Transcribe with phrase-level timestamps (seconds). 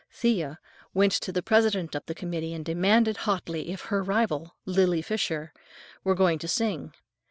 [0.09, 0.57] Thea
[0.95, 5.53] went to the president of the committee and demanded hotly if her rival, Lily Fisher,
[6.03, 6.93] were going to sing.